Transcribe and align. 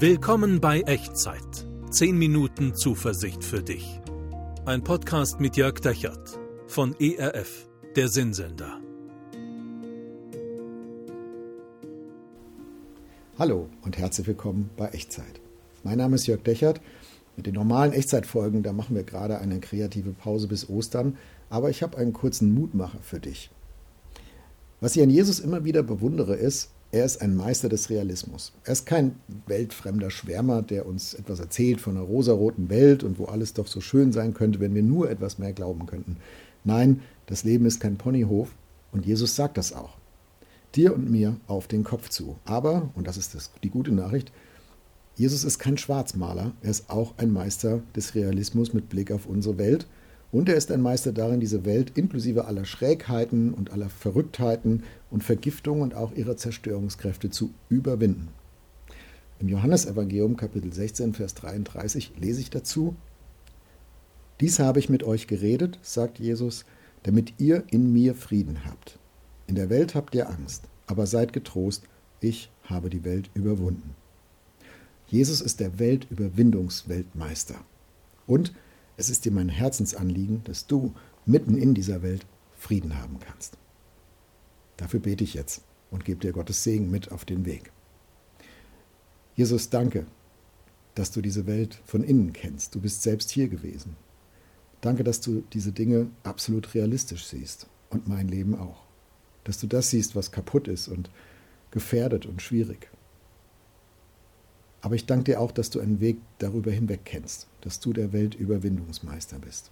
Willkommen 0.00 0.60
bei 0.60 0.82
Echtzeit. 0.82 1.66
10 1.90 2.16
Minuten 2.16 2.72
Zuversicht 2.76 3.42
für 3.42 3.64
dich. 3.64 4.00
Ein 4.64 4.84
Podcast 4.84 5.40
mit 5.40 5.56
Jörg 5.56 5.80
Dechert 5.80 6.38
von 6.68 6.94
ERF, 7.00 7.68
der 7.96 8.06
Sinnsender. 8.06 8.78
Hallo 13.40 13.68
und 13.82 13.98
herzlich 13.98 14.28
willkommen 14.28 14.70
bei 14.76 14.86
Echtzeit. 14.90 15.40
Mein 15.82 15.98
Name 15.98 16.14
ist 16.14 16.28
Jörg 16.28 16.44
Dechert. 16.44 16.80
Mit 17.36 17.46
den 17.46 17.54
normalen 17.54 17.92
Echtzeitfolgen, 17.92 18.62
da 18.62 18.72
machen 18.72 18.94
wir 18.94 19.02
gerade 19.02 19.38
eine 19.38 19.58
kreative 19.58 20.12
Pause 20.12 20.46
bis 20.46 20.70
Ostern, 20.70 21.16
aber 21.50 21.70
ich 21.70 21.82
habe 21.82 21.98
einen 21.98 22.12
kurzen 22.12 22.54
Mutmacher 22.54 23.00
für 23.02 23.18
dich. 23.18 23.50
Was 24.80 24.94
ich 24.94 25.02
an 25.02 25.10
Jesus 25.10 25.40
immer 25.40 25.64
wieder 25.64 25.82
bewundere, 25.82 26.36
ist, 26.36 26.70
er 26.90 27.04
ist 27.04 27.20
ein 27.20 27.36
Meister 27.36 27.68
des 27.68 27.90
Realismus. 27.90 28.52
Er 28.64 28.72
ist 28.72 28.86
kein 28.86 29.16
weltfremder 29.46 30.10
Schwärmer, 30.10 30.62
der 30.62 30.86
uns 30.86 31.12
etwas 31.12 31.38
erzählt 31.38 31.80
von 31.80 31.96
einer 31.96 32.06
rosaroten 32.06 32.70
Welt 32.70 33.04
und 33.04 33.18
wo 33.18 33.26
alles 33.26 33.52
doch 33.52 33.66
so 33.66 33.80
schön 33.80 34.12
sein 34.12 34.32
könnte, 34.32 34.60
wenn 34.60 34.74
wir 34.74 34.82
nur 34.82 35.10
etwas 35.10 35.38
mehr 35.38 35.52
glauben 35.52 35.84
könnten. 35.86 36.16
Nein, 36.64 37.02
das 37.26 37.44
Leben 37.44 37.66
ist 37.66 37.80
kein 37.80 37.98
Ponyhof 37.98 38.54
und 38.90 39.04
Jesus 39.04 39.36
sagt 39.36 39.58
das 39.58 39.74
auch. 39.74 39.98
Dir 40.74 40.94
und 40.94 41.10
mir 41.10 41.36
auf 41.46 41.68
den 41.68 41.84
Kopf 41.84 42.08
zu. 42.08 42.36
Aber, 42.44 42.90
und 42.94 43.06
das 43.06 43.18
ist 43.18 43.34
das, 43.34 43.50
die 43.62 43.70
gute 43.70 43.92
Nachricht, 43.92 44.32
Jesus 45.14 45.44
ist 45.44 45.58
kein 45.58 45.76
Schwarzmaler, 45.76 46.52
er 46.62 46.70
ist 46.70 46.88
auch 46.88 47.14
ein 47.18 47.32
Meister 47.32 47.82
des 47.96 48.14
Realismus 48.14 48.72
mit 48.72 48.88
Blick 48.88 49.10
auf 49.10 49.26
unsere 49.26 49.58
Welt 49.58 49.86
und 50.30 50.48
er 50.48 50.56
ist 50.56 50.70
ein 50.70 50.82
Meister 50.82 51.12
darin, 51.12 51.40
diese 51.40 51.64
Welt 51.64 51.96
inklusive 51.96 52.44
aller 52.44 52.64
Schrägheiten 52.64 53.54
und 53.54 53.72
aller 53.72 53.88
Verrücktheiten 53.88 54.82
und 55.10 55.24
Vergiftungen 55.24 55.82
und 55.82 55.94
auch 55.94 56.12
ihrer 56.12 56.36
Zerstörungskräfte 56.36 57.30
zu 57.30 57.50
überwinden. 57.70 58.28
Im 59.40 59.48
Johannesevangelium 59.48 60.36
Kapitel 60.36 60.72
16, 60.72 61.14
Vers 61.14 61.34
33 61.34 62.12
lese 62.18 62.40
ich 62.40 62.50
dazu, 62.50 62.96
Dies 64.40 64.58
habe 64.58 64.78
ich 64.78 64.88
mit 64.88 65.02
euch 65.02 65.26
geredet, 65.26 65.78
sagt 65.82 66.18
Jesus, 66.18 66.64
damit 67.04 67.34
ihr 67.38 67.64
in 67.70 67.92
mir 67.92 68.14
Frieden 68.14 68.64
habt. 68.66 68.98
In 69.46 69.54
der 69.54 69.70
Welt 69.70 69.94
habt 69.94 70.14
ihr 70.14 70.28
Angst, 70.28 70.64
aber 70.86 71.06
seid 71.06 71.32
getrost, 71.32 71.84
ich 72.20 72.50
habe 72.64 72.90
die 72.90 73.04
Welt 73.04 73.30
überwunden. 73.34 73.94
Jesus 75.06 75.40
ist 75.40 75.60
der 75.60 75.78
Weltüberwindungsweltmeister. 75.78 77.56
Und 78.26 78.52
es 78.98 79.08
ist 79.08 79.24
dir 79.24 79.32
mein 79.32 79.48
Herzensanliegen, 79.48 80.42
dass 80.44 80.66
du 80.66 80.92
mitten 81.24 81.56
in 81.56 81.72
dieser 81.72 82.02
Welt 82.02 82.26
Frieden 82.56 82.98
haben 83.00 83.20
kannst. 83.20 83.56
Dafür 84.76 84.98
bete 84.98 85.22
ich 85.22 85.34
jetzt 85.34 85.62
und 85.90 86.04
gebe 86.04 86.20
dir 86.20 86.32
Gottes 86.32 86.64
Segen 86.64 86.90
mit 86.90 87.12
auf 87.12 87.24
den 87.24 87.46
Weg. 87.46 87.70
Jesus, 89.36 89.70
danke, 89.70 90.04
dass 90.96 91.12
du 91.12 91.20
diese 91.20 91.46
Welt 91.46 91.80
von 91.84 92.02
innen 92.02 92.32
kennst. 92.32 92.74
Du 92.74 92.80
bist 92.80 93.02
selbst 93.02 93.30
hier 93.30 93.48
gewesen. 93.48 93.96
Danke, 94.80 95.04
dass 95.04 95.20
du 95.20 95.44
diese 95.52 95.70
Dinge 95.70 96.08
absolut 96.24 96.74
realistisch 96.74 97.24
siehst 97.26 97.68
und 97.90 98.08
mein 98.08 98.26
Leben 98.26 98.58
auch. 98.58 98.82
Dass 99.44 99.60
du 99.60 99.68
das 99.68 99.90
siehst, 99.90 100.16
was 100.16 100.32
kaputt 100.32 100.66
ist 100.66 100.88
und 100.88 101.08
gefährdet 101.70 102.26
und 102.26 102.42
schwierig. 102.42 102.90
Aber 104.80 104.94
ich 104.94 105.06
danke 105.06 105.24
dir 105.24 105.40
auch, 105.40 105.52
dass 105.52 105.70
du 105.70 105.80
einen 105.80 106.00
Weg 106.00 106.18
darüber 106.38 106.70
hinweg 106.70 107.00
kennst, 107.04 107.48
dass 107.62 107.80
du 107.80 107.92
der 107.92 108.12
Weltüberwindungsmeister 108.12 109.38
bist. 109.38 109.70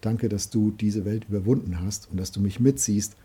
Danke, 0.00 0.28
dass 0.28 0.50
du 0.50 0.70
diese 0.70 1.04
Welt 1.04 1.26
überwunden 1.28 1.80
hast 1.80 2.10
und 2.10 2.18
dass 2.18 2.32
du 2.32 2.40
mich 2.40 2.60
mitziehst 2.60 3.16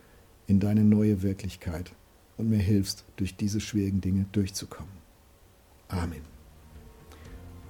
in 0.48 0.60
deine 0.60 0.84
neue 0.84 1.22
Wirklichkeit 1.22 1.94
und 2.38 2.50
mir 2.50 2.60
hilfst, 2.60 3.06
durch 3.18 3.36
diese 3.36 3.60
schwierigen 3.60 4.02
Dinge 4.02 4.26
durchzukommen. 4.32 4.92
Amen. 5.88 6.22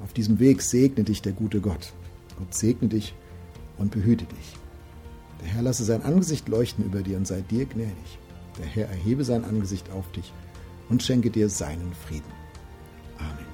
Auf 0.04 0.14
diesem 0.14 0.40
Weg 0.40 0.62
segne 0.62 1.04
dich 1.04 1.22
der 1.22 1.34
gute 1.34 1.62
Gott. 1.62 1.94
Gott 2.38 2.54
segne 2.54 2.88
dich 2.88 3.14
und 3.78 3.92
behüte 3.92 4.26
dich. 4.26 4.56
Der 5.42 5.50
Herr 5.50 5.62
lasse 5.64 5.84
sein 5.84 6.04
Angesicht 6.04 6.48
leuchten 6.48 6.86
über 6.86 7.02
dir 7.02 7.18
und 7.18 7.28
sei 7.28 7.42
dir 7.42 7.66
gnädig. 7.66 8.20
Der 8.60 8.66
Herr 8.66 8.90
erhebe 8.90 9.24
sein 9.24 9.44
Angesicht 9.44 9.90
auf 9.92 10.12
dich 10.12 10.32
und 10.90 11.04
schenke 11.04 11.30
dir 11.32 11.50
seinen 11.50 11.94
Frieden. 11.94 12.32
Amen. 13.22 13.46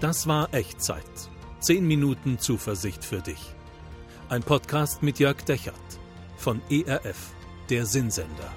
Das 0.00 0.26
war 0.26 0.52
Echtzeit. 0.54 1.02
10 1.60 1.86
Minuten 1.86 2.38
Zuversicht 2.38 3.04
für 3.04 3.20
dich. 3.20 3.54
Ein 4.28 4.42
Podcast 4.42 5.02
mit 5.02 5.18
Jörg 5.18 5.42
Dechert 5.44 5.74
von 6.36 6.60
ERF, 6.70 7.32
der 7.68 7.84
Sinnsender. 7.84 8.52